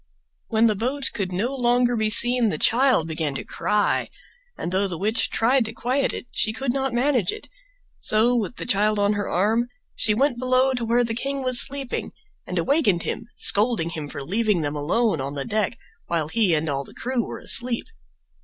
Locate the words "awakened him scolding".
12.57-13.91